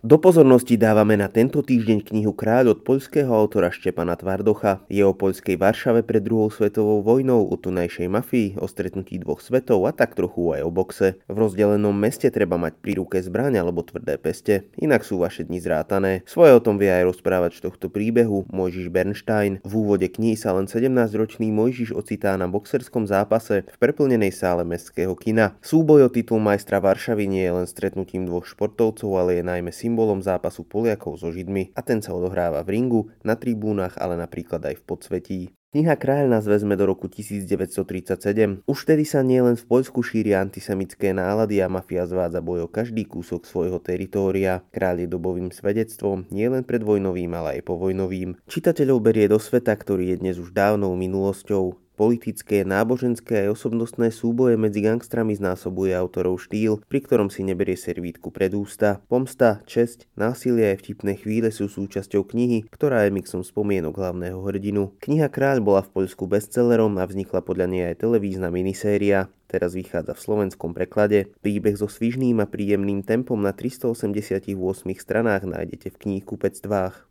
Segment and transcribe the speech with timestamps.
[0.00, 4.80] Do pozornosti dávame na tento týždeň knihu Kráľ od poľského autora Štepana Tvardocha.
[4.88, 9.84] Je o poľskej Varšave pred druhou svetovou vojnou, o tunajšej mafii, o stretnutí dvoch svetov
[9.84, 11.20] a tak trochu aj o boxe.
[11.28, 15.60] V rozdelenom meste treba mať pri ruke zbraň alebo tvrdé peste, inak sú vaše dni
[15.60, 16.24] zrátané.
[16.24, 19.60] Svoje o tom vie aj rozprávať tohto príbehu Mojžiš Bernstein.
[19.68, 25.12] V úvode knihy sa len 17-ročný Mojžiš ocitá na boxerskom zápase v preplnenej sále mestského
[25.12, 25.60] kina.
[25.60, 30.22] Súboj o titul majstra Varšavy nie je len stretnutím dvoch športovcov, ale je najmä symbolom
[30.22, 34.78] zápasu Poliakov so Židmi a ten sa odohráva v ringu, na tribúnach, ale napríklad aj
[34.78, 35.40] v podsvetí.
[35.70, 38.66] Kniha Kráľ nás vezme do roku 1937.
[38.66, 43.46] Už vtedy sa nielen v Poľsku šíria antisemické nálady a mafia zvádza boj každý kúsok
[43.46, 44.66] svojho teritória.
[44.74, 48.42] Kráľ je dobovým svedectvom, nielen predvojnovým, ale aj povojnovým.
[48.50, 51.89] Čitateľov berie do sveta, ktorý je dnes už dávnou minulosťou.
[52.00, 58.32] Politické, náboženské aj osobnostné súboje medzi gangstrami znásobuje autorov štýl, pri ktorom si neberie servítku
[58.32, 59.04] pred ústa.
[59.04, 64.96] Pomsta, česť, násilie aj vtipné chvíle sú súčasťou knihy, ktorá je mixom spomienok hlavného hrdinu.
[64.96, 69.28] Kniha Kráľ bola v Poľsku bestsellerom a vznikla podľa nej aj televízna miniséria.
[69.50, 71.28] Teraz vychádza v slovenskom preklade.
[71.44, 74.56] Príbeh so svižným a príjemným tempom na 388
[74.96, 77.04] stranách nájdete v pectvách.